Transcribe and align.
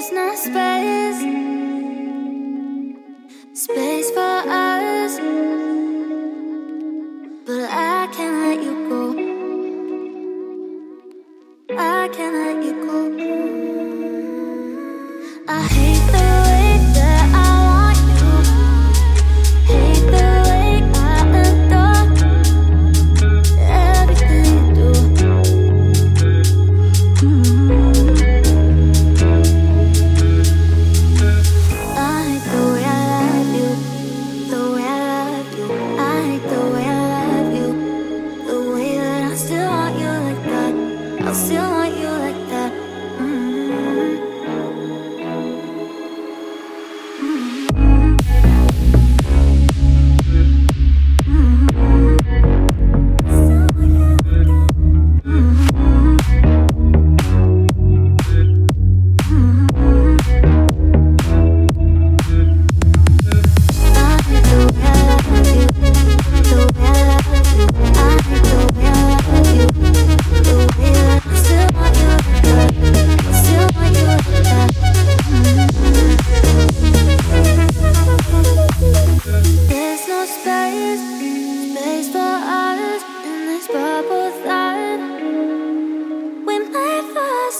bubble 0.00 0.16
that 0.54 1.20
we 1.20 1.36
made 3.76 4.04
for 4.14 4.20
us, 4.20 4.59
seu 41.34 41.79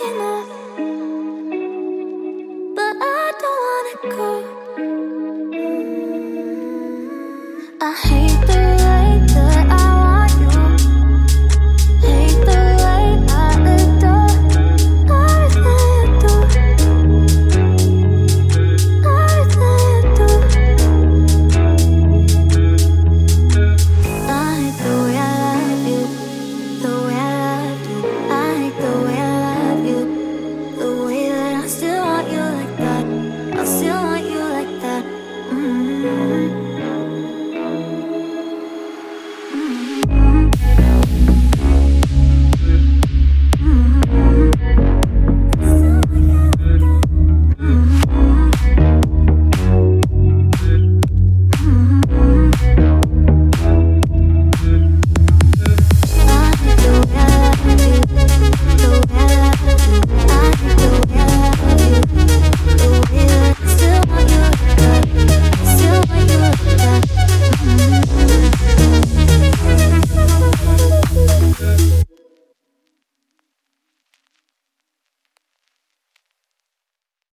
know. 0.00 0.23